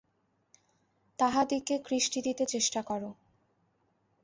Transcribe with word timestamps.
তাহাদিগকে 1.19 1.75
কৃষ্টি 1.85 2.19
দিতে 2.21 2.43
চেষ্টা 2.45 2.81
কর। 2.81 3.01